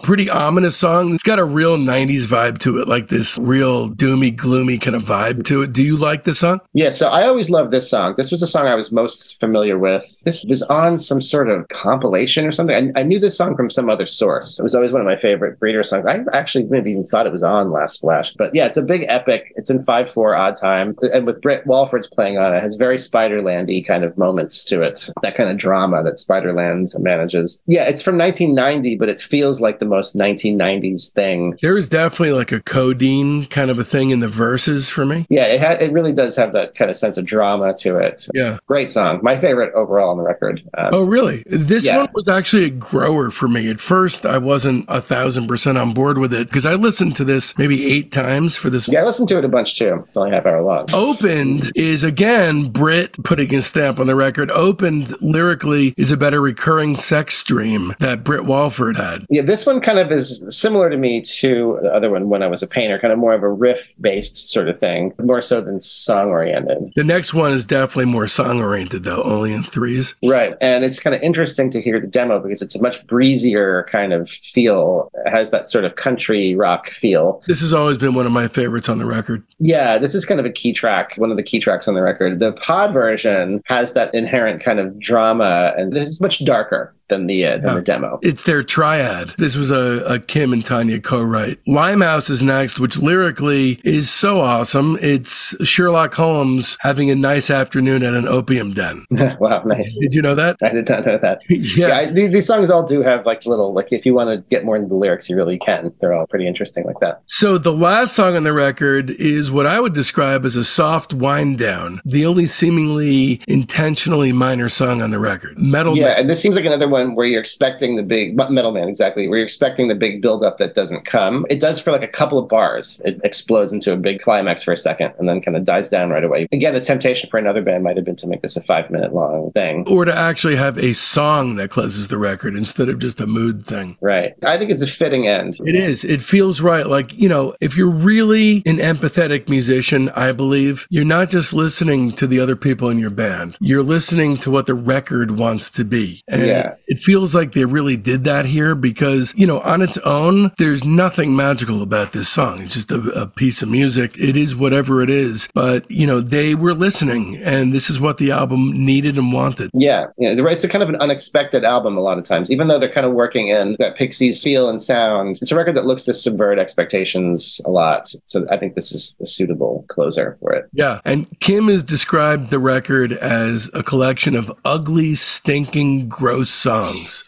[0.02, 1.12] Pretty ominous song.
[1.12, 5.02] It's got a real 90s vibe to it, like this real doomy, gloomy kind of
[5.02, 5.72] vibe to it.
[5.72, 6.60] Do you like this song?
[6.72, 8.14] Yeah, so I always loved this song.
[8.16, 10.04] This was the song I was most familiar with.
[10.24, 12.92] This was on some sort of compilation or something.
[12.96, 14.60] I, I knew this song from some other source.
[14.60, 16.06] It was always one of my favorite Breeder songs.
[16.06, 18.32] I actually maybe even thought it was on Last Splash.
[18.34, 19.52] But yeah, it's a big epic.
[19.56, 20.96] It's in 5 4 odd time.
[21.12, 24.82] And with Britt Walford's playing on it, it has very Spiderlandy kind of moments to
[24.82, 25.10] it.
[25.22, 27.60] That kind of drama that Spiderland manages.
[27.66, 31.58] Yeah, it's from 1990, but it feels like the most 1990s thing.
[31.62, 35.26] There is definitely like a codeine kind of a thing in the verses for me.
[35.28, 38.26] Yeah, it, ha- it really does have that kind of sense of drama to it.
[38.34, 38.58] Yeah.
[38.66, 39.20] Great song.
[39.22, 40.62] My favorite overall on the record.
[40.76, 41.42] Um, Oh, really?
[41.46, 41.98] This Yeah.
[41.98, 43.70] one was actually a grower for me.
[43.70, 47.24] At first, I wasn't a thousand percent on board with it because I listened to
[47.24, 48.88] this maybe eight times for this.
[48.88, 50.04] Yeah, I listened to it a bunch too.
[50.08, 50.86] It's only half hour long.
[50.92, 54.50] Opened is again Britt putting his stamp on the record.
[54.50, 59.24] Opened lyrically is about a recurring sex stream that Britt Walford had.
[59.30, 62.48] Yeah, this one kind of is similar to me to the other one when I
[62.48, 65.60] was a painter, kind of more of a riff based sort of thing, more so
[65.60, 66.92] than song oriented.
[66.96, 70.16] The next one is definitely more song oriented, though, only in threes.
[70.24, 70.56] Right.
[70.60, 74.12] And it's kind of interesting to hear the demo because it's a much breezier kind
[74.12, 75.10] of feel.
[75.24, 77.42] It has that sort of country rock feel.
[77.46, 79.44] This has always been one of my favorites on the record.
[79.58, 82.02] Yeah, this is kind of a key track, one of the key tracks on the
[82.02, 82.40] record.
[82.40, 87.44] The pod version has that inherent kind of drama and it's much darker than the
[87.44, 87.74] uh, than Yeah.
[87.74, 88.18] the demo.
[88.22, 89.34] It's their triad.
[89.36, 91.58] This was a, a Kim and Tanya co-write.
[91.66, 94.98] Limehouse is next, which lyrically is so awesome.
[95.02, 99.04] It's Sherlock Holmes having a nice afternoon at an opium den.
[99.38, 99.98] wow, nice.
[99.98, 100.56] Did you know that?
[100.62, 101.42] I did not know that.
[101.50, 101.88] Yeah.
[101.88, 104.64] Yeah, I, these, songs all do have like little like if you want to get
[104.64, 105.92] more into the lyrics, you really can.
[106.00, 107.22] They're all pretty interesting like that.
[107.26, 111.12] So the last song on the record is what I would describe as a soft
[111.12, 115.58] wind down, the only seemingly intentionally minor song on the record.
[115.58, 118.72] Metal Yeah, Man- and this seems like another one where you're expecting the big Metal
[118.72, 121.46] Man exactly, where you're expecting the big build up that doesn't come.
[121.50, 123.00] It does for like a couple of bars.
[123.04, 126.10] It explodes into a big climax for a second and then kind of dies down
[126.10, 126.48] right away.
[126.52, 129.12] Again, the temptation for another band might have been to make this a five minute
[129.14, 129.84] long thing.
[129.88, 133.64] or to actually have a song that closes the record instead of just a mood
[133.66, 133.96] thing.
[134.00, 134.34] Right.
[134.44, 135.58] I think it's a fitting end.
[135.64, 136.04] It is.
[136.04, 136.86] It feels right.
[136.86, 142.12] Like, you know, if you're really an empathetic musician, I believe, you're not just listening
[142.12, 143.56] to the other people in your band.
[143.60, 146.22] You're listening to what the record wants to be.
[146.28, 146.74] And Yeah.
[146.90, 150.82] It feels like they really did that here because, you know, on its own, there's
[150.82, 152.60] nothing magical about this song.
[152.62, 154.18] It's just a, a piece of music.
[154.18, 155.48] It is whatever it is.
[155.54, 159.70] But, you know, they were listening and this is what the album needed and wanted.
[159.72, 162.66] Yeah, yeah, the- it's a kind of an unexpected album a lot of times, even
[162.66, 165.38] though they're kind of working in that Pixies feel and sound.
[165.40, 168.12] It's a record that looks to subvert expectations a lot.
[168.26, 170.68] So I think this is a suitable closer for it.
[170.72, 171.00] Yeah.
[171.04, 176.79] And Kim has described the record as a collection of ugly, stinking, gross songs.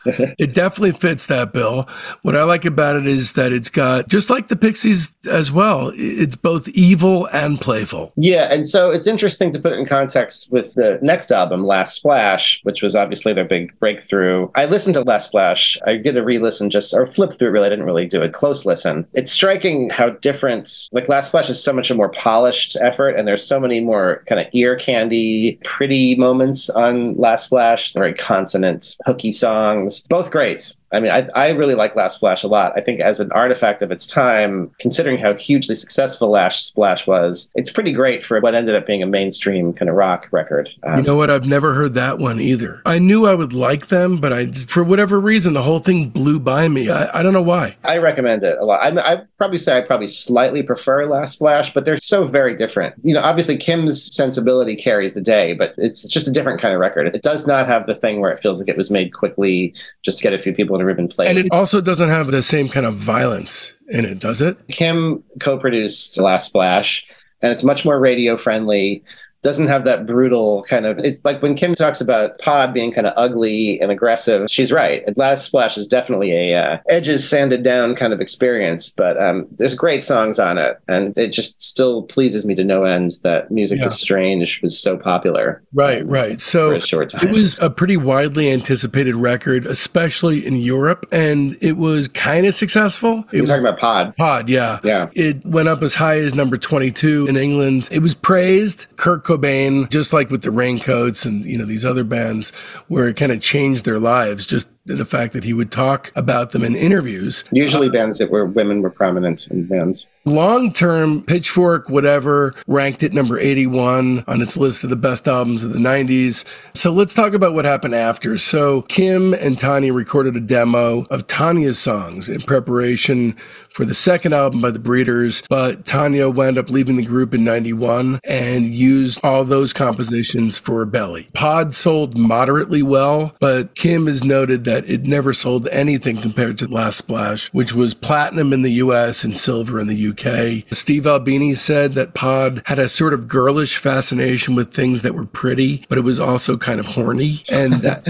[0.07, 1.89] It definitely fits that bill.
[2.23, 5.93] What I like about it is that it's got, just like the Pixies as well,
[5.95, 8.13] it's both evil and playful.
[8.17, 11.97] Yeah, and so it's interesting to put it in context with the next album, Last
[11.97, 14.49] Splash, which was obviously their big breakthrough.
[14.55, 15.79] I listened to Last Splash.
[15.87, 17.67] I did a re-listen just or flip through it really.
[17.67, 19.07] I didn't really do a close listen.
[19.13, 23.27] It's striking how different like Last Splash is so much a more polished effort, and
[23.27, 28.97] there's so many more kind of ear candy, pretty moments on Last Splash, very consonant,
[29.07, 30.07] hooky songs.
[30.07, 30.75] Both great.
[30.93, 32.73] I mean, I, I really like Last Splash a lot.
[32.77, 37.51] I think as an artifact of its time, considering how hugely successful Last Splash was,
[37.55, 40.69] it's pretty great for what ended up being a mainstream kind of rock record.
[40.83, 41.31] Um, You know what?
[41.31, 42.83] I've never heard that one either.
[42.85, 46.11] I knew I would like them, but I just, for whatever reason, the whole thing
[46.11, 46.91] blew by me.
[46.91, 47.77] I, I don't know why.
[47.85, 48.83] I recommend it a lot.
[48.83, 52.95] I, I probably say I probably slightly prefer Last Splash, but they're so very different.
[53.03, 56.81] You know, obviously Kim's sensibility carries the day, but it's just a different kind of
[56.81, 57.07] record.
[57.07, 59.75] It does not have the thing where it feels like it was made quickly,
[60.05, 61.29] just to get a few people in a room and.
[61.29, 64.57] And it also doesn't have the same kind of violence in it, does it?
[64.69, 67.05] Kim co-produced Last Splash,
[67.43, 69.03] and it's much more radio friendly.
[69.43, 73.07] Doesn't have that brutal kind of it, like when Kim talks about Pod being kind
[73.07, 74.49] of ugly and aggressive.
[74.51, 75.03] She's right.
[75.17, 79.75] Last Splash is definitely a uh, edges sanded down kind of experience, but um, there's
[79.75, 83.79] great songs on it, and it just still pleases me to no end that Music
[83.81, 83.87] Yeah.
[83.87, 85.63] is Strange was so popular.
[85.73, 86.35] Right, right.
[86.35, 87.27] For So a short time.
[87.27, 92.55] It was a pretty widely anticipated record, especially in Europe, and it was kind of
[92.55, 93.25] successful.
[93.33, 94.17] It You're was talking about Pod.
[94.17, 94.79] pod, yeah.
[94.85, 95.09] Yeah.
[95.15, 97.89] It went up as high as number 22 in England.
[97.91, 98.87] It was praised.
[98.97, 102.51] Kurt Cobain, just like with the Raincoats and, you know, these other bands
[102.89, 106.51] where it kind of changed their lives, just the fact that he would talk about
[106.51, 107.45] them in interviews.
[107.53, 110.09] Usually bands that were women were prominent in bands.
[110.25, 115.65] Long term, Pitchfork, whatever, ranked it number 81 on its list of the best albums
[115.65, 116.45] of the 90s.
[116.75, 118.39] So let's talk about what happened after.
[118.39, 123.37] So Kim and Tanya recorded a demo of Tanya's songs in preparation
[123.75, 127.43] for the second album by the Breeders, but Tanya wound up leaving the group in
[127.43, 131.29] 91 and used all those compositions for Belly.
[131.35, 136.69] Pod sold moderately well, but Kim has noted that it never sold anything compared to
[136.69, 140.65] Last Splash, which was platinum in the US and silver in the UK.
[140.73, 145.27] Steve Albini said that Pod had a sort of girlish fascination with things that were
[145.27, 147.43] pretty, but it was also kind of horny.
[147.51, 148.07] And that,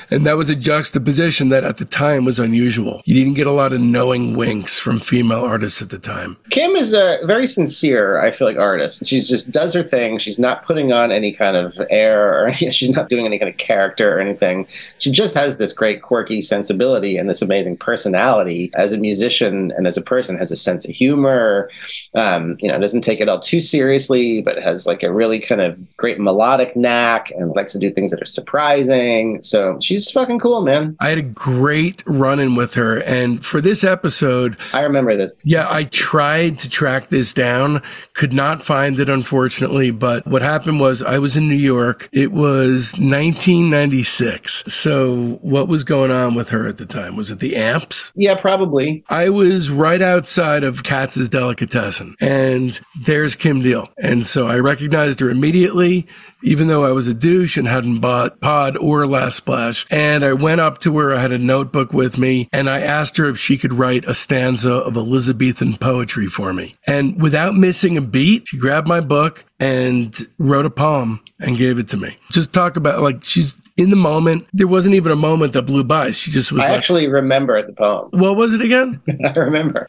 [0.10, 3.02] and that was a juxtaposition that at the time was unusual.
[3.04, 6.36] You didn't get a lot of knowing winks from female artists at the time.
[6.50, 9.06] Kim is a very sincere, I feel like, artist.
[9.06, 10.18] She just does her thing.
[10.18, 13.56] She's not putting on any kind of air or she's not doing any kind of
[13.56, 14.66] character or anything.
[14.98, 19.72] She just has this great great quirky sensibility and this amazing personality as a musician
[19.76, 21.70] and as a person has a sense of humor.
[22.12, 25.60] Um, you know, doesn't take it all too seriously, but has like a really kind
[25.60, 29.40] of great melodic knack and likes to do things that are surprising.
[29.44, 30.96] So she's fucking cool, man.
[30.98, 33.00] I had a great run in with her.
[33.02, 35.38] And for this episode, I remember this.
[35.44, 37.80] Yeah, I tried to track this down,
[38.14, 39.92] could not find it, unfortunately.
[39.92, 42.08] But what happened was I was in New York.
[42.10, 44.64] It was 1996.
[44.66, 47.16] So what was going on with her at the time?
[47.16, 48.12] Was it the amps?
[48.14, 49.04] Yeah, probably.
[49.08, 53.88] I was right outside of Katz's Delicatessen, and there's Kim Deal.
[53.98, 56.06] And so I recognized her immediately
[56.42, 59.86] even though I was a douche and hadn't bought Pod or Last Splash.
[59.90, 63.16] And I went up to her, I had a notebook with me, and I asked
[63.16, 66.74] her if she could write a stanza of Elizabethan poetry for me.
[66.86, 71.78] And without missing a beat, she grabbed my book and wrote a poem and gave
[71.78, 72.16] it to me.
[72.30, 74.46] Just talk about like she's in the moment.
[74.52, 76.10] There wasn't even a moment that blew by.
[76.10, 78.08] She just was I like, actually remember the poem.
[78.12, 79.00] What was it again?
[79.24, 79.88] I remember.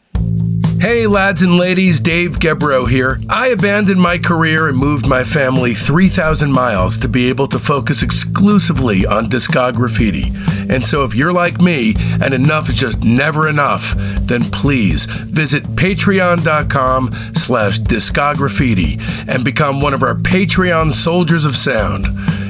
[0.80, 3.20] Hey, lads and ladies, Dave Gebroe here.
[3.28, 8.04] I abandoned my career and moved my family 3,000 miles to be able to focus
[8.04, 10.32] exclusively on Discograffiti.
[10.70, 15.64] And so, if you're like me and enough is just never enough, then please visit
[15.64, 22.06] patreon.com slash discograffiti and become one of our Patreon soldiers of sound.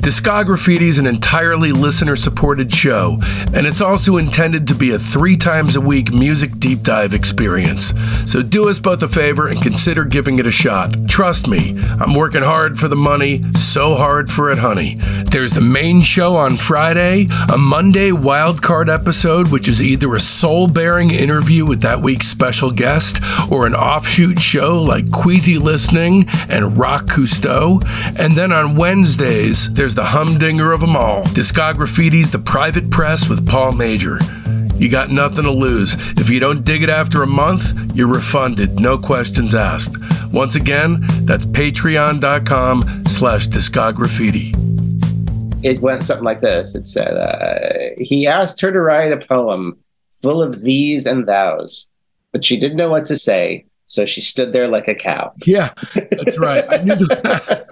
[0.08, 3.18] Discograffiti is an entirely listener supported show,
[3.52, 7.92] and it's also intended to be a three times a week music deep dive experience.
[8.24, 10.96] So do us both a favor and consider giving it a shot.
[11.10, 14.94] Trust me, I'm working hard for the money, so hard for it, honey.
[15.26, 20.68] There's the main show on Friday, a Monday wildcard episode, which is either a soul
[20.68, 26.78] bearing interview with that week's special guest or an offshoot show like Queasy Listening and
[26.78, 27.84] Rock Cousteau.
[28.18, 33.44] And then on Wednesdays, there's the humdinger of them all Discograffiti's The Private Press with
[33.44, 34.18] Paul Major.
[34.76, 35.96] You got nothing to lose.
[36.16, 39.96] If you don't dig it after a month, you're refunded, no questions asked.
[40.32, 44.54] Once again, that's patreon.com slash discograffiti.
[45.64, 46.76] It went something like this.
[46.76, 49.76] It said, uh, he asked her to write a poem
[50.22, 51.88] full of these and thous,
[52.30, 53.64] but she didn't know what to say.
[53.88, 55.32] So she stood there like a cow.
[55.46, 56.62] Yeah, that's right.
[56.68, 57.64] I knew that.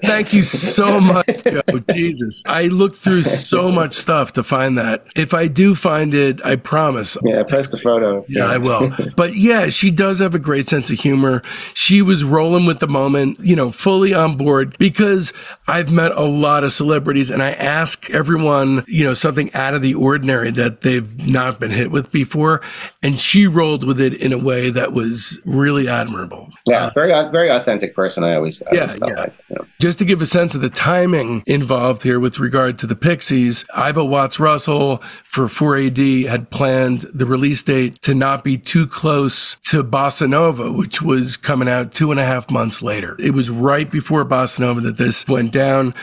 [0.02, 1.62] Thank you so much, Joe.
[1.92, 2.42] Jesus.
[2.46, 5.06] I looked through so much stuff to find that.
[5.14, 7.16] If I do find it, I promise.
[7.22, 8.24] Yeah, post a photo.
[8.28, 8.90] Yeah, I will.
[9.16, 11.42] But yeah, she does have a great sense of humor.
[11.74, 15.32] She was rolling with the moment, you know, fully on board because
[15.68, 19.80] I've met a lot of celebrities and I ask everyone, you know, something out of
[19.80, 22.62] the ordinary that they've not been hit with before.
[23.02, 26.52] And she rolled with it in a way that was really admirable.
[26.66, 28.24] Yeah, uh, very very authentic person.
[28.24, 29.20] I always, I yeah, always yeah.
[29.20, 29.66] like, you know.
[29.80, 33.64] Just to give a sense of the timing involved here with regard to the Pixies,
[33.74, 39.56] Ivo Watts Russell for 4AD had planned the release date to not be too close
[39.64, 43.16] to Bossa Nova, which was coming out two and a half months later.
[43.18, 45.94] It was right before Bossa Nova that this went down.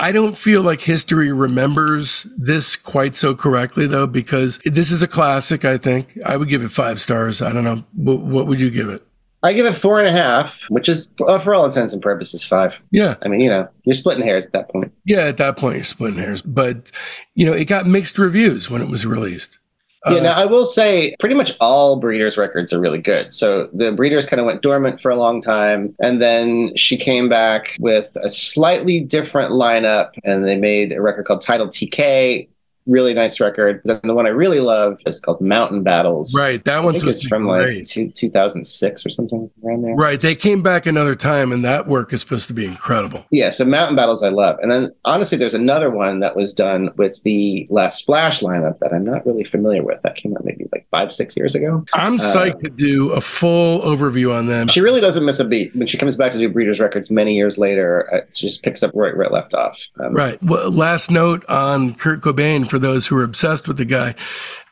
[0.00, 5.08] I don't feel like history remembers this quite so correctly, though, because this is a
[5.08, 6.18] classic, I think.
[6.24, 7.42] I would give it five stars.
[7.42, 7.84] I don't know.
[7.94, 9.06] What, what would you give it?
[9.42, 12.42] I give it four and a half, which is, uh, for all intents and purposes,
[12.44, 12.74] five.
[12.90, 13.16] Yeah.
[13.22, 14.92] I mean, you know, you're splitting hairs at that point.
[15.04, 16.42] Yeah, at that point, you're splitting hairs.
[16.42, 16.90] But,
[17.34, 19.58] you know, it got mixed reviews when it was released.
[20.06, 23.34] Yeah, Uh, now I will say pretty much all Breeders records are really good.
[23.34, 25.94] So the Breeders kind of went dormant for a long time.
[26.00, 31.26] And then she came back with a slightly different lineup and they made a record
[31.26, 32.48] called Title TK.
[32.90, 33.80] Really nice record.
[33.84, 36.34] Then the one I really love is called Mountain Battles.
[36.36, 36.62] Right.
[36.64, 39.94] That one's think it's supposed from like two, 2006 or something around there.
[39.94, 40.20] Right.
[40.20, 43.24] They came back another time, and that work is supposed to be incredible.
[43.30, 44.58] Yeah, so Mountain Battles I love.
[44.60, 48.92] And then honestly, there's another one that was done with the Last Splash lineup that
[48.92, 50.02] I'm not really familiar with.
[50.02, 51.84] That came out maybe like five, six years ago.
[51.92, 54.66] I'm psyched to do a full overview on them.
[54.68, 55.74] She really doesn't miss a beat.
[55.76, 58.82] When she comes back to do Breeders Records many years later, uh, it just picks
[58.82, 59.80] up right where it left off.
[59.98, 60.42] Um, Right.
[60.42, 64.14] Well, last note on Kurt Cobain for those who are obsessed with the guy.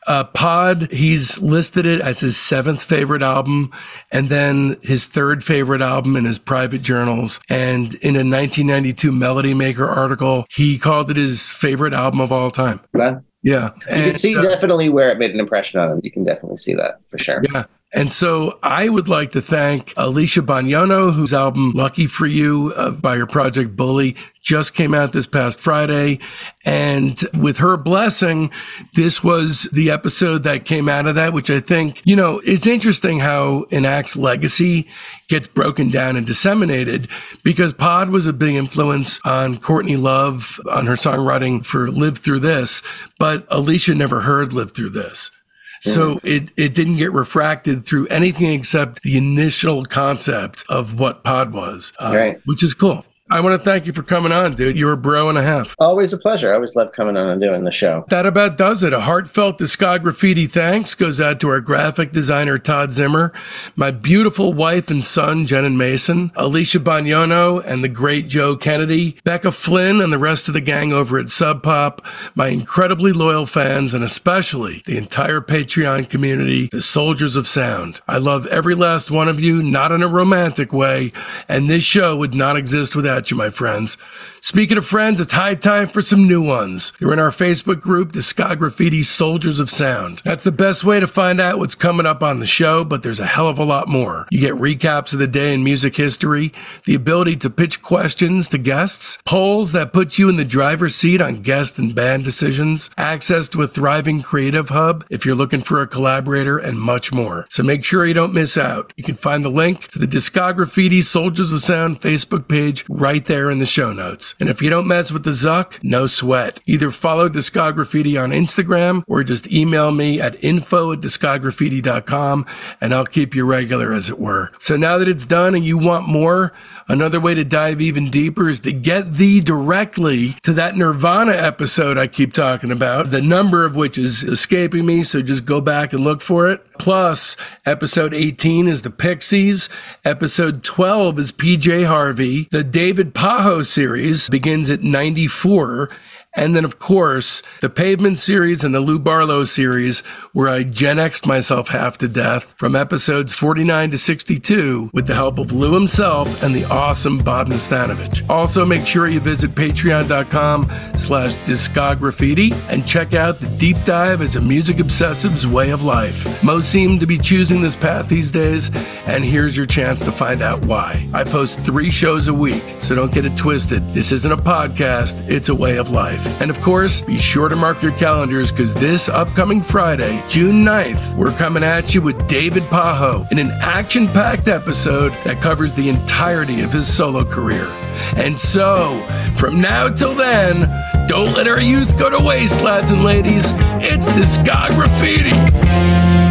[0.07, 3.71] Uh, Pod, he's listed it as his seventh favorite album,
[4.11, 7.39] and then his third favorite album in his private journals.
[7.49, 12.49] And in a 1992 Melody Maker article, he called it his favorite album of all
[12.49, 12.79] time.
[12.93, 13.71] Well, Yeah.
[13.89, 15.99] you can see uh, definitely where it made an impression on him.
[16.03, 17.43] You can definitely see that for sure.
[17.53, 17.65] Yeah.
[17.91, 22.91] And so I would like to thank Alicia Bognanno, whose album Lucky for You uh,
[22.91, 26.19] by her project Bully just came out this past Friday.
[26.65, 28.51] And with her blessing,
[28.93, 32.67] this was the episode that came out of that, which I think, you know, it's
[32.67, 34.87] interesting how an act's legacy
[35.27, 37.07] gets broken down and disseminated
[37.43, 42.41] because Pod was a big influence on Courtney Love on her songwriting for Live Through
[42.41, 42.83] This,
[43.17, 45.31] but Alicia never heard Live Through This.
[45.81, 51.53] So it, it didn't get refracted through anything except the initial concept of what pod
[51.53, 52.41] was, uh, Right.
[52.45, 53.05] which is cool.
[53.31, 54.75] I want to thank you for coming on, dude.
[54.75, 55.75] You're a bro and a half.
[55.77, 56.51] Always a pleasure.
[56.51, 58.03] I always love coming on and doing the show.
[58.09, 58.91] That about does it.
[58.91, 63.31] A heartfelt Discograffiti thanks goes out to our graphic designer, Todd Zimmer,
[63.75, 69.19] my beautiful wife and son, Jen and Mason, Alicia Bognanno, and the great Joe Kennedy,
[69.23, 72.01] Becca Flynn, and the rest of the gang over at Sub Pop,
[72.33, 78.01] my incredibly loyal fans, and especially the entire Patreon community, the soldiers of sound.
[78.07, 81.11] I love every last one of you, not in a romantic way,
[81.47, 83.97] and this show would not exist without you, my friends.
[84.41, 86.93] Speaking of friends, it's high time for some new ones.
[86.99, 90.21] You're in our Facebook group, Discograffiti Soldiers of Sound.
[90.23, 93.19] That's the best way to find out what's coming up on the show, but there's
[93.19, 94.27] a hell of a lot more.
[94.31, 96.53] You get recaps of the day in music history,
[96.85, 101.21] the ability to pitch questions to guests, polls that put you in the driver's seat
[101.21, 105.81] on guest and band decisions, access to a thriving creative hub if you're looking for
[105.81, 107.45] a collaborator, and much more.
[107.49, 108.93] So make sure you don't miss out.
[108.95, 113.51] You can find the link to the Discograffiti Soldiers of Sound Facebook page right there
[113.51, 114.28] in the show notes.
[114.39, 116.59] And if you don't mess with the Zuck, no sweat.
[116.65, 122.45] Either follow Discograffiti on Instagram or just email me at info at discograffiti.com
[122.81, 124.51] and I'll keep you regular as it were.
[124.59, 126.53] So now that it's done and you want more,
[126.87, 131.97] another way to dive even deeper is to get thee directly to that Nirvana episode
[131.97, 135.03] I keep talking about, the number of which is escaping me.
[135.03, 136.65] So just go back and look for it.
[136.79, 139.67] Plus, episode 18 is the Pixies.
[140.05, 142.47] Episode 12 is PJ Harvey.
[142.51, 145.89] The David Pajo series begins at 94.
[146.35, 150.01] And then, of course, the Pavement series and the Lou Barlow series,
[150.31, 155.15] where I Gen X'd myself half to death from episodes 49 to 62 with the
[155.15, 158.29] help of Lou himself and the awesome Bob Nastanovich.
[158.29, 164.35] Also, make sure you visit patreon.com slash discograffiti and check out the deep dive as
[164.35, 166.43] a music obsessive's way of life.
[166.43, 168.69] Most seem to be choosing this path these days,
[169.07, 171.07] and here's your chance to find out why.
[171.11, 173.83] I post three shows a week, so don't get it twisted.
[173.95, 176.18] This isn't a podcast, it's a way of life.
[176.41, 181.15] And of course, be sure to mark your calendars because this upcoming Friday, June 9th,
[181.15, 185.89] we're coming at you with David Pajo in an action packed episode that covers the
[185.89, 187.67] entirety of his solo career.
[188.15, 189.05] And so,
[189.35, 190.69] from now till then,
[191.07, 193.51] don't let our youth go to waste, lads and ladies.
[193.81, 196.28] It's Discograffiti.